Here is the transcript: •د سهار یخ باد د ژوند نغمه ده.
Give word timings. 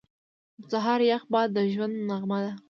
•د 0.59 0.63
سهار 0.71 0.99
یخ 1.11 1.23
باد 1.33 1.47
د 1.55 1.57
ژوند 1.73 1.95
نغمه 2.09 2.39
ده. 2.43 2.51